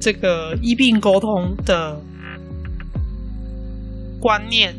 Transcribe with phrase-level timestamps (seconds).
[0.00, 2.00] 这个医病沟通的
[4.20, 4.74] 观念，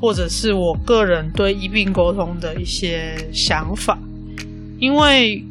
[0.00, 3.98] 或者是我个人对医病沟通的一些想法，
[4.78, 5.44] 因为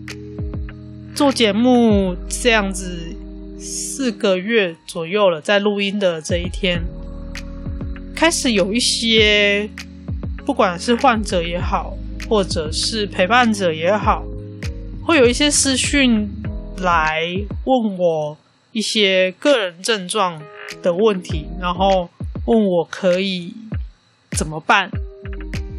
[1.16, 3.16] 做节目这样子
[3.58, 6.82] 四个月左右了，在录音的这一天，
[8.16, 9.70] 开始有一些，
[10.46, 11.98] 不管是患者也好，
[12.30, 14.24] 或者是陪伴者也好，
[15.02, 16.30] 会有一些私讯
[16.78, 17.22] 来
[17.66, 18.38] 问我。
[18.74, 20.42] 一些个人症状
[20.82, 22.10] 的问题，然后
[22.46, 23.54] 问我可以
[24.32, 24.90] 怎么办，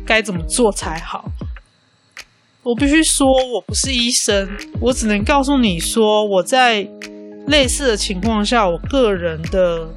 [0.07, 1.31] 该怎么做才好。
[2.63, 4.49] 我必须说，我不是医生，
[4.81, 6.89] 我只能告诉你说，我在
[7.49, 9.93] 类似的情况下，我个人的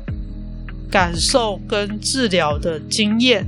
[0.91, 3.45] 感受跟治疗的经验，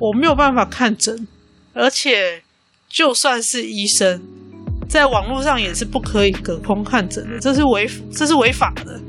[0.00, 1.28] 我没有办法看诊，
[1.74, 2.42] 而且
[2.88, 4.20] 就算是医生。
[4.92, 9.00] 在网络上也是不可以隔空看诊的，这是违这是违法的，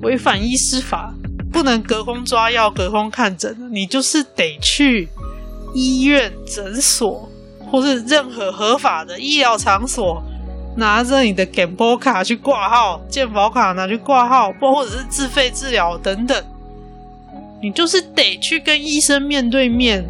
[0.00, 1.12] 违反医师法，
[1.52, 3.68] 不能隔空抓药、隔空看诊的。
[3.68, 5.06] 你就是得去
[5.74, 7.28] 医院、诊所
[7.70, 10.22] 或是任何合法的医疗场所，
[10.78, 16.42] 拿着你的健保卡去挂号，健保卡拿去挂号，或或者是自费治疗等等。
[17.60, 20.08] 你就是得去跟医生面对面，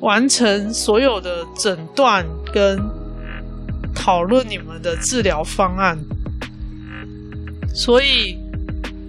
[0.00, 2.97] 完成所有的诊断跟。
[4.08, 5.98] 讨论你们的治疗方案，
[7.74, 8.38] 所以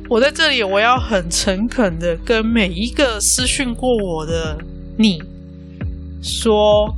[0.09, 4.57] 我在这里，我要很诚恳的跟每一个私讯过我的
[4.97, 5.23] 你
[6.21, 6.93] 说，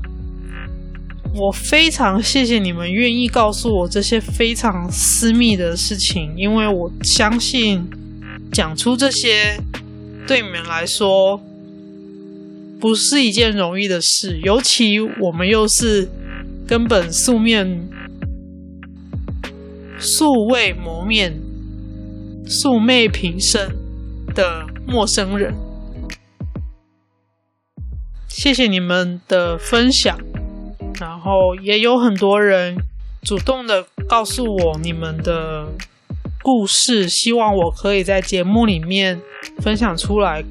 [1.35, 7.87] 我非常谢谢你们愿意告诉我这些非常私密的事情，因为我相信
[8.51, 9.61] 讲出这些
[10.25, 11.39] 对你们来说
[12.79, 16.09] 不是一件容易的事，尤其我们又是。
[16.71, 17.89] 根本素面、
[19.99, 21.37] 素未谋面、
[22.45, 23.75] 素昧平生
[24.33, 25.53] 的陌生人，
[28.25, 30.17] 谢谢你们的分享。
[30.97, 32.77] 然后也有很多人
[33.21, 35.67] 主动的告诉我你们的
[36.41, 39.19] 故事，希望我可以在节目里面
[39.59, 40.41] 分享出来，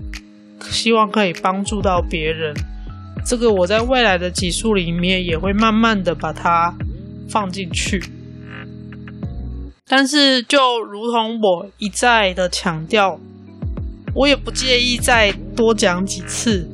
[0.60, 2.54] 希望可以帮助到别人。
[3.30, 6.76] 这个我在未来的集数里面也会慢慢的把它
[7.28, 8.02] 放进去，
[9.86, 13.20] 但是就如同我一再的强调，
[14.16, 16.68] 我也不介意再多讲几次，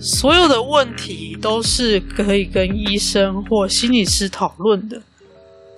[0.00, 5.00] 所有的问题都是可以跟医生或心理师讨论的，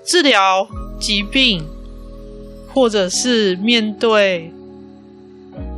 [0.07, 0.67] 治疗
[0.99, 1.63] 疾病，
[2.73, 4.51] 或者是面对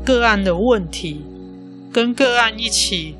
[0.04, 1.22] 个案的问题，
[1.92, 3.16] 跟个案一起。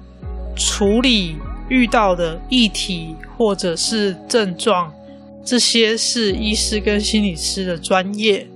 [0.56, 1.36] 处理
[1.68, 4.90] 遇到的议题或者是症状，
[5.44, 8.48] 这些是医师跟心理师的专业，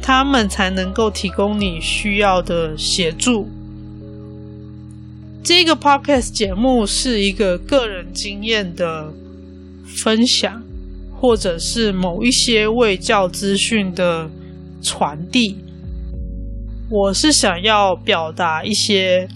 [0.00, 3.48] 他们才能够提供你需要的协助。
[5.42, 9.12] 这个 podcast 节目是一个个人经验的
[9.84, 10.62] 分享，
[11.16, 14.30] 或者是某一些卫教资讯的
[14.80, 15.58] 传递。
[16.88, 19.28] 我是想要表达一些。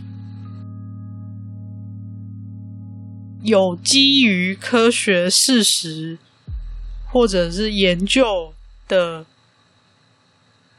[3.46, 6.18] 有基于科学事实
[7.12, 8.52] 或者是研究
[8.88, 9.24] 的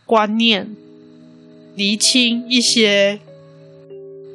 [0.06, 0.76] 观念，
[1.76, 3.22] 厘清一些，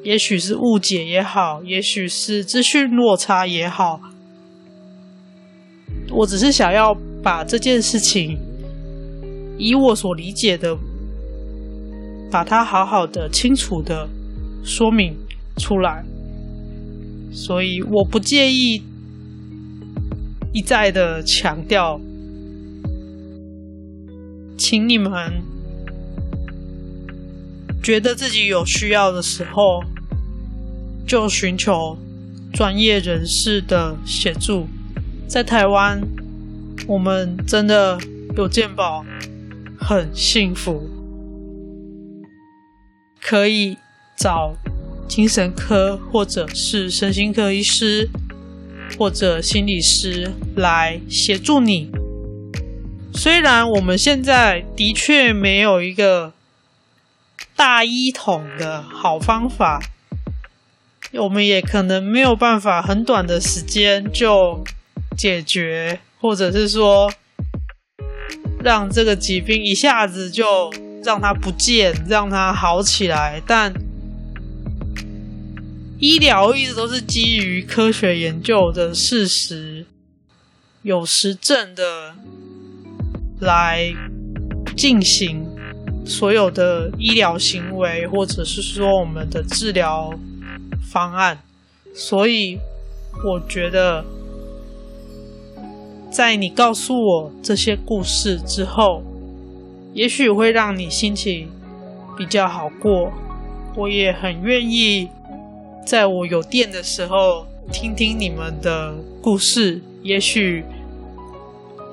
[0.03, 4.01] 也许是误解也好，也许是资讯落差也好，
[6.09, 8.39] 我只是想要把这件事情
[9.59, 10.75] 以我所理解的，
[12.31, 14.09] 把它好好的、清楚的
[14.65, 15.15] 说明
[15.59, 16.03] 出来。
[17.33, 18.83] 所以我不介意
[20.53, 21.99] 一再的强调，
[24.59, 25.43] 请你们
[27.83, 29.83] 觉得自己有需要的时候，
[31.07, 31.97] 就寻求
[32.53, 34.69] 专业人士的协助。
[35.27, 36.01] 在台湾，
[36.87, 37.99] 我们真的
[38.37, 39.03] 有健保，
[39.79, 40.89] 很幸福，
[43.19, 43.79] 可以
[44.17, 44.55] 找。
[45.09, 48.09] 精神科，或者是身心科医师，
[48.99, 51.91] 或者心理师来协助你
[53.15, 56.33] 虽然我们现在的确没有一个
[57.55, 59.83] 大一统的好方法，
[61.13, 64.65] 我们也可能没有办法很短的时间就
[65.17, 67.13] 解决，或者是说
[68.65, 70.73] 让这个疾病一下子就
[71.05, 73.43] 让它不见，让它好起来。
[73.47, 73.73] 但
[76.03, 79.87] 医疗一直都是基于科学研究的事实，
[80.83, 82.17] 有实证的。
[83.39, 83.93] 来
[84.77, 85.45] 进行
[86.05, 90.13] 所有的医疗行为，或者是说我们的治疗
[90.91, 91.39] 方案。
[91.95, 92.59] 所以，
[93.25, 94.05] 我觉得，
[96.11, 99.05] 在你告诉我这些故事之后，
[99.93, 101.49] 也许会让你心情
[102.17, 103.13] 比较好过。
[103.75, 105.09] 我也很愿意
[105.87, 109.81] 在我有电的时候听听你们的故事。
[110.03, 110.65] 也许。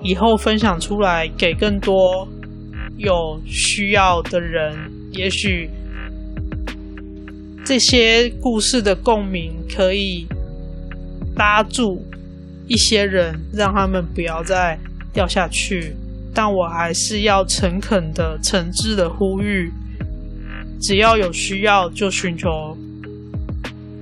[0.01, 2.25] 以后分享出来给更多
[2.95, 5.69] 有需要的人，也许
[7.65, 10.25] 这些故事的共鸣可以
[11.35, 12.01] 拉住
[12.65, 14.79] 一些人，让他们不要再
[15.11, 15.93] 掉下去。
[16.33, 19.69] 但我还是要诚恳的、诚挚的呼吁：
[20.79, 22.47] 只要有需要，就寻求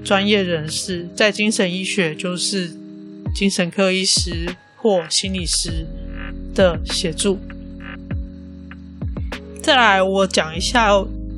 [0.08, 2.72] 专业人士，在精神医学就是
[3.36, 4.56] 精神科医师。
[4.80, 5.88] 或心理师
[6.54, 7.40] 的协助。
[9.62, 10.92] 再来，我讲一下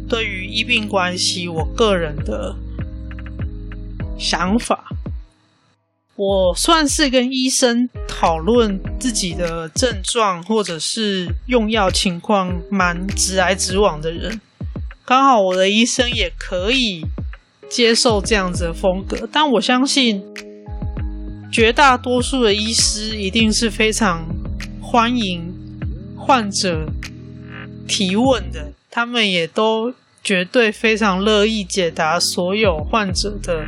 [0.10, 2.54] 对于医病关系我个人的
[4.20, 4.90] 想法。
[6.18, 14.42] 我算是跟医生讨论自己的症状或者是用药情况蛮直来直往的人。
[15.06, 17.06] 刚好我的医生也可以
[17.70, 20.24] 接受这样子的风格，但我相信。
[21.52, 24.24] 绝大多数的医师一定是非常
[24.80, 25.52] 欢迎
[26.16, 26.86] 患者
[27.88, 29.92] 提问的，他们也都
[30.24, 33.66] 绝对非常乐意解答所有患者的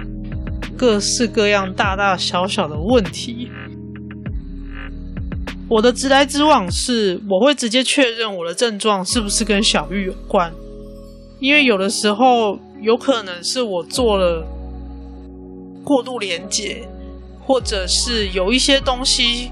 [0.77, 3.49] 各式各样大大小小的问题。
[5.67, 10.53] 我的直来直往是，我会直接确认我的症状是不是跟小玉有关，
[11.39, 14.45] 因为有的时候有可能是我做了
[15.83, 16.85] 过度连接。
[17.43, 19.51] 或者是有一些东西，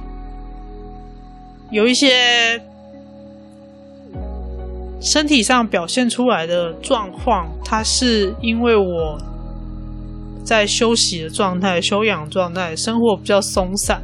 [1.71, 2.61] 有一些
[5.01, 9.19] 身体上表现出来的状况，它是因为我
[10.45, 14.01] 在休息的状态、休养状态，生活比较松散，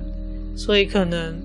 [0.58, 1.40] 所以可能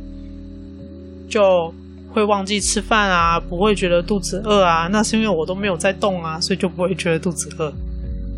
[1.28, 1.72] 就
[2.12, 4.88] 会忘记吃饭啊，不会觉得肚子饿啊。
[4.92, 7.72] 那是因为我都没有在动啊，所以就不会觉得肚子饿。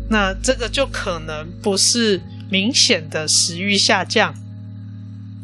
[0.09, 2.21] 那这个就可能不是。
[2.51, 4.31] 明显的食欲下降，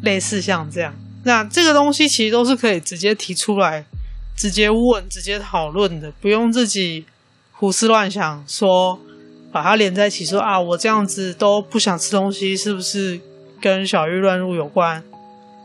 [0.03, 0.93] 类似像这样，
[1.23, 3.83] 那这个东西其实都是可以直接提出来、
[4.37, 7.05] 直接问、直接讨论的，不用自己
[7.51, 8.99] 胡思乱想，说
[9.51, 13.19] 把它连在一起说，啊，我这样子都不想吃东西，是不是
[13.59, 15.03] 跟小郁乱入有关？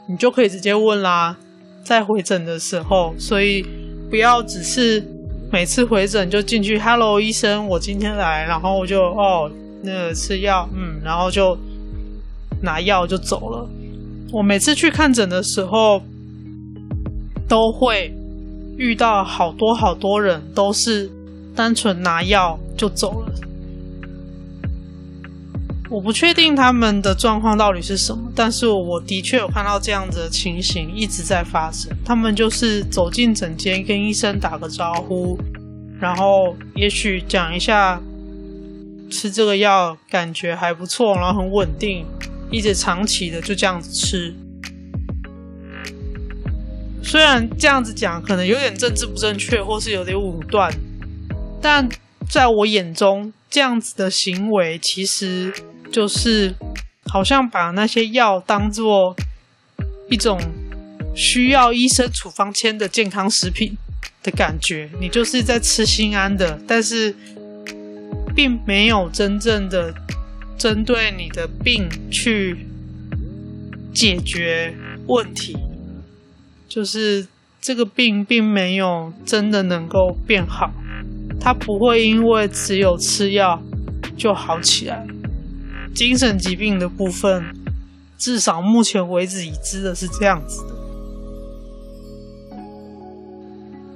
[0.09, 1.37] 你就可以直接问啦，
[1.85, 3.65] 在回诊的时候，所以
[4.09, 5.05] 不要只是
[5.53, 9.51] 每次回诊就进去，Hello，医生，我今天来，然后我就哦。
[9.87, 11.55] 那个吃药，嗯，然后就
[12.63, 13.69] 拿药就走了。
[14.33, 16.01] 我每次去看诊的时候，
[17.47, 18.11] 都会
[18.79, 21.11] 遇到好多好多人，都是
[21.55, 23.33] 单纯拿药就走了。
[25.91, 31.91] 我不确定他们的状况到底是什么，但是我的确有看到这样子的情形一直在发生。
[32.05, 35.39] 他们就是走进诊间，跟医生打个招呼，
[36.01, 38.01] 然后也许讲一下。
[39.11, 42.05] 吃这个药感觉还不错，然后很稳定，
[42.51, 44.35] 一直长期的就这样子吃。
[47.01, 50.73] 虽然这样子讲可能有点政治不正确，或是有点武断，
[51.63, 51.89] 但
[52.29, 55.53] 在我眼中，这样子的行为其实
[55.91, 56.55] 就是
[57.07, 59.15] 好像把那些药当做
[60.11, 60.41] 一种
[61.15, 63.77] 需要医生处方签的健康食品
[64.23, 67.15] 的感觉，你就是在吃心安的，但是。
[68.37, 69.95] 并没有真正的
[70.59, 72.67] 针对你的病去
[73.95, 74.75] 解决
[75.07, 75.57] 问题，
[76.69, 77.29] 就是
[77.61, 80.73] 这个病并没有真的能够变好，
[81.45, 83.63] 它不会因为只有吃药
[84.17, 85.07] 就好起来。
[85.95, 87.45] 精神疾病的部分，
[88.17, 90.75] 至少目前为止已知的是这样子的。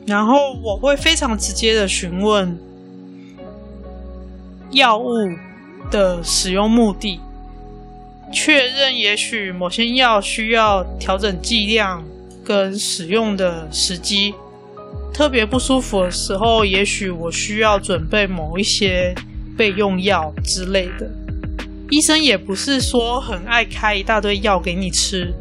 [0.07, 2.59] 然后我会非常直接的询问。
[4.73, 5.15] 药物
[5.91, 7.19] 的使用目的，
[8.31, 12.05] 确认也许某些药需要调整剂量，
[12.45, 14.35] 跟使用的时机。
[15.13, 19.15] 特别不舒服的时候，也许我需要准备某一些
[19.57, 21.11] 备用药之类的。
[21.91, 25.35] 医生也不是说很爱开一大堆药给你吃。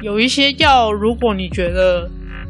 [0.00, 2.08] 有一些药，如果你觉得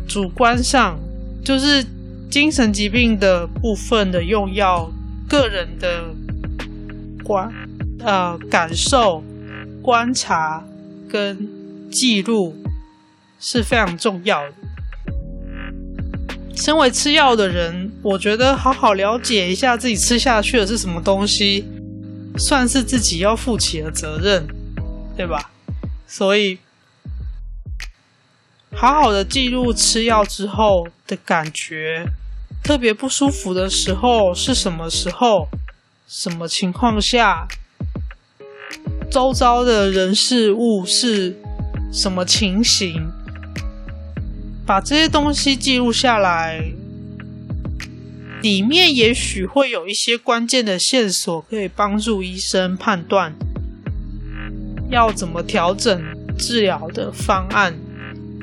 [0.08, 0.98] 主观上
[1.44, 1.84] 就是
[2.28, 4.90] 精神疾病的部分的用药，
[5.28, 6.04] 个人的
[7.22, 7.48] 观
[8.00, 9.22] 呃感受、
[9.80, 10.64] 观察
[11.08, 11.48] 跟
[11.90, 12.56] 记录
[13.38, 14.54] 是非常重要的。
[16.64, 21.62] 身为吃药的人，我觉得好好了解一下自己吃下去的是什么东西，
[22.38, 24.46] 算是自己要负起的责任，
[25.14, 25.50] 对吧？
[26.06, 26.58] 所以。
[28.72, 32.06] 好好的记录吃药之后的感觉，
[32.62, 35.46] 特别不舒服的时候是什么时候？
[36.08, 37.46] 什么情况下？
[39.10, 41.36] 周遭的人事物是
[41.92, 43.12] 什么情形？
[44.66, 46.72] 把这些东西记录下来，
[48.42, 53.34] 里面也许会有一些关键的线索，可以帮助医生判断
[54.90, 56.02] 要怎么调整
[56.38, 57.74] 治疗的方案。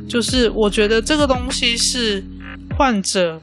[0.07, 2.23] 就是我觉得这个东西是
[2.77, 3.41] 患者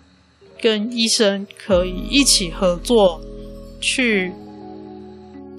[0.61, 3.21] 跟医生可以一起合作，
[3.81, 4.33] 去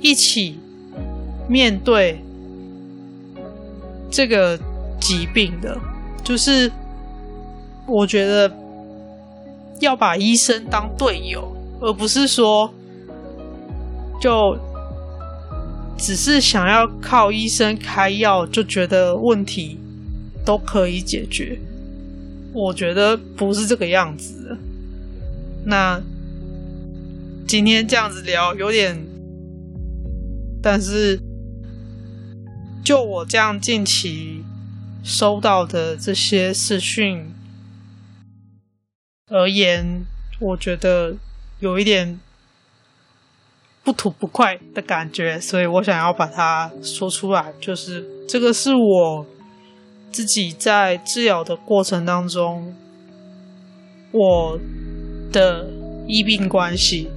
[0.02, 0.60] 一起
[1.50, 2.22] 面对
[4.12, 4.58] 这个
[5.02, 5.78] 疾病的。
[6.24, 6.72] 就是
[7.90, 8.52] 我觉得
[9.80, 12.72] 要把医生当队友，而不是说
[14.22, 14.58] 就
[15.98, 19.80] 只是想要靠医生开药就觉得问题
[20.46, 21.60] 都可以解决，
[22.54, 24.58] 我觉得不是这个样子。
[25.66, 26.02] 那
[27.48, 28.98] 今天这样子聊有点，
[30.62, 31.20] 但是
[32.84, 34.44] 就我这样近期
[35.04, 37.26] 收到的这些视讯
[39.30, 40.06] 而言，
[40.40, 41.16] 我觉得
[41.60, 42.20] 有一点
[43.84, 49.26] 不吐不快的感觉，所以我想要把它说出来，就是这个是我。
[50.12, 52.74] 自己在治疗的过程当中，
[54.12, 54.60] 我
[55.32, 55.70] 的
[56.08, 57.08] 医病关系，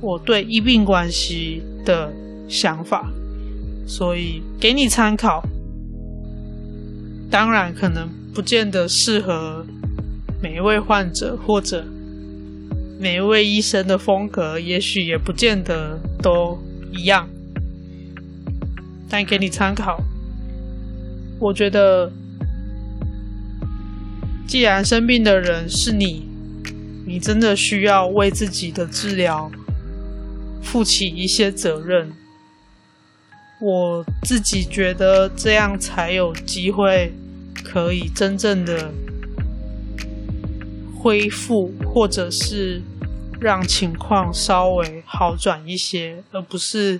[0.00, 2.12] 我对医病关系的
[2.48, 3.08] 想法，
[3.86, 5.44] 所以给你参考。
[7.30, 9.64] 当然，可能不见得适合
[10.44, 11.82] 每一位患者或者
[13.00, 16.58] 每一位医生的风格，也许也不见得都
[16.92, 17.26] 一样，
[19.08, 19.98] 但给你参考。
[21.40, 22.12] 我觉得，
[24.46, 26.28] 既然生病的人是你，
[27.06, 29.50] 你真的需要为自己的治疗
[30.62, 32.12] 负起一些责任。
[33.62, 37.14] 我自己觉得这样才有机会
[37.64, 38.92] 可以真正的
[41.04, 42.80] 恢复，或者是
[43.38, 46.98] 让情况稍微好转一些，而不是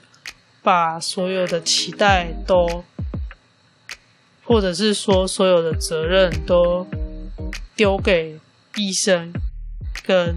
[0.62, 2.84] 把所有的期待都。
[4.46, 6.86] 或者是说，所有的责任都
[7.74, 8.38] 丢给
[8.76, 9.32] 医生，
[10.04, 10.36] 跟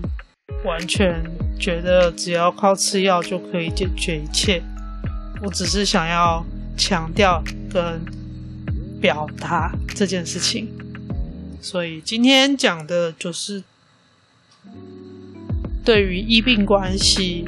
[0.63, 1.21] 完全
[1.59, 4.63] 觉得只要靠吃药就可以解决一切。
[5.43, 6.41] 我只是想要
[6.77, 8.01] 强调跟
[9.01, 10.69] 表达这件事情，
[11.69, 13.61] 所以今天讲的就是
[15.83, 17.43] 对于医病关系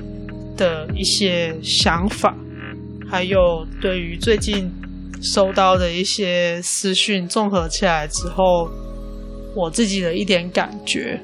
[0.58, 2.36] 的一些想法，
[3.10, 4.70] 还有对于最近。
[5.22, 8.72] 收到的一些私讯，综合起来之后，
[9.54, 11.20] 我自己的一点感觉。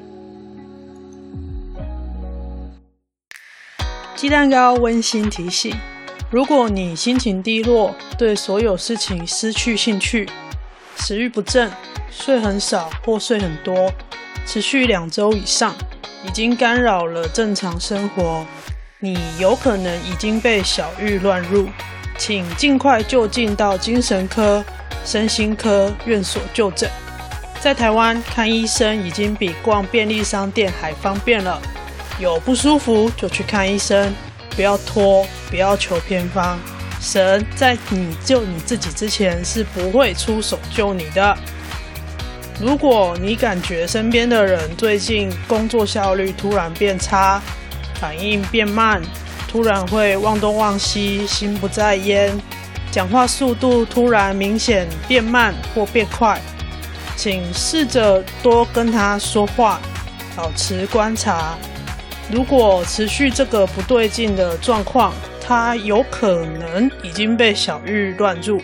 [4.14, 5.74] 鸡蛋糕温馨提醒：
[6.30, 10.28] 如果你心情低落，对所有事情失去兴趣，
[10.98, 11.70] 食欲不振，
[12.18, 13.92] 睡很少或睡很多，
[14.46, 15.74] 持续两周以上，
[16.24, 18.44] 已经干扰了正常生活，
[18.98, 21.68] 你有可能已经被小玉乱入。
[22.18, 24.64] 请尽快就近到精神科、
[25.04, 26.90] 身心科院所就诊。
[27.60, 31.60] 在台湾看医生已经比逛便利商店还方便了。
[32.18, 34.12] 有不舒服就去看医生，
[34.56, 36.58] 不要拖，不要求偏方。
[36.98, 41.36] 神在你救你自己之前是不会出手救你的。
[42.58, 47.40] 如果你感觉身边的人最近工作效率突然变差，
[48.00, 49.02] 反应变慢。
[49.48, 52.36] 突然会忘东忘西，心不在焉，
[52.90, 56.38] 讲话速度突然明显变慢或变快，
[57.16, 59.80] 请试着多跟他说话，
[60.34, 61.56] 保持观察。
[62.30, 68.60] 如果持续这个不对劲的状况，他有可能已经被小玉乱入。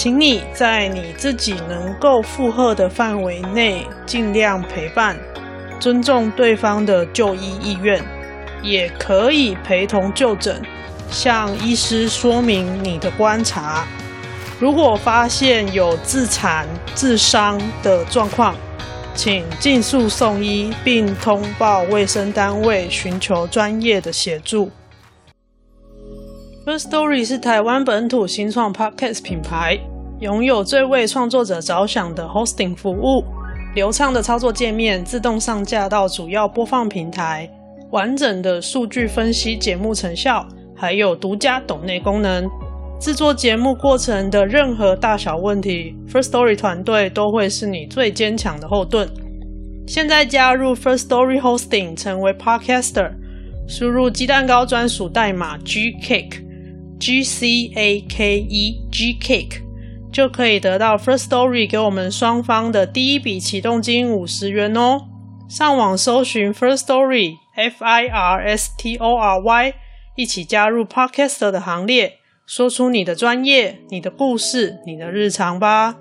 [0.00, 5.18] 请你在你自己能够负荷的范围内尽量陪伴，
[5.80, 8.00] 尊重对方的就医意愿，
[8.62, 10.62] 也可以陪同就诊，
[11.10, 13.84] 向医师说明你的观察。
[14.60, 16.64] 如果发现有自残、
[16.94, 18.54] 自伤的状况，
[19.16, 24.70] 请尽速送医，并通报卫生单位，寻求专业的协助。
[26.68, 29.78] First Story 是台湾本土新创 Podcast 品牌，
[30.20, 33.24] 拥有最为创作者着想的 Hosting 服务，
[33.74, 37.50] 流畅的操作界面，自动上架到主要播放平台，
[37.90, 40.46] 完整的数据分析节目成效，
[40.76, 42.46] 还有独家抖内功能。
[43.00, 49.08] 制作节目过程的任何大小问题，First Story 团队都会是你最坚强的后盾。
[49.86, 53.12] 现在加入 First Story Hosting，成为 Podcaster，
[53.66, 56.46] 输入鸡蛋糕专属代码 G Cake
[56.98, 59.62] g c a k e g cake，
[60.12, 65.06] 就可以得到 First Story 给我们双方的第一笔启动金五十元哦。
[65.48, 69.74] 上网搜寻 First Story F I R S T O R Y，
[70.16, 72.18] 一起加入 Podcaster 的行列。
[72.46, 75.96] 说出你的专业、你的故事、你的日常吧。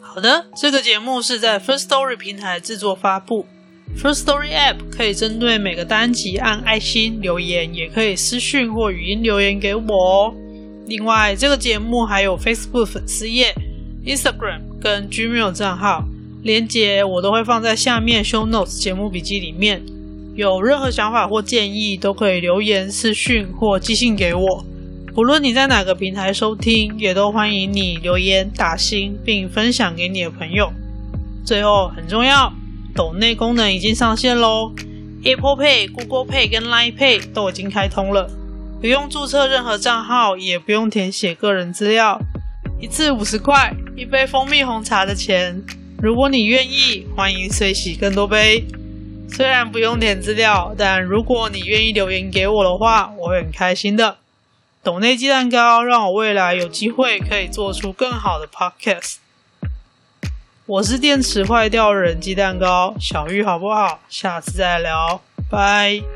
[0.00, 3.46] 好的，这个节目是在 First Story 平台制作发布。
[3.96, 10.34] First Story App 可以针对每个单集按爱心留言，也可以私讯或语音留言给我哦。
[10.86, 13.54] 另外，这个节目还有 Facebook 粉丝页、
[14.04, 16.04] Instagram 跟 Gmail 账号，
[16.42, 19.82] 连接我都会放在下面 Show Notes 节目笔记里面。
[20.34, 24.64] 有任何想法或建议，都可以留言、私讯或寄信给我。
[25.14, 30.72] 不论你在哪个平台收听，也都欢迎你留言打星，并分享给你的朋友。
[31.46, 32.52] 最后很重要，
[32.94, 34.72] 抖内功能已经上线喽
[35.24, 38.30] ！Apple Pay、Google Pay 跟 Line Pay 都已经开通了，
[38.80, 42.20] 不用注册任何账号，也不用填写个人资料，
[42.80, 45.60] 一次五十块，一杯蜂蜜红茶的钱。
[46.00, 48.64] 如果你愿意，欢迎随喜更多杯。
[49.28, 54.18] 虽然不用填资料，但如果你愿意留言给我的话，我会很开心的。
[54.84, 59.14] 抖内鸡蛋糕让我未来有机会可以做出更好的 podcast。
[60.66, 64.00] 我是电池坏掉人鸡蛋糕，小玉好不好？
[64.08, 66.04] 下次再聊，拜。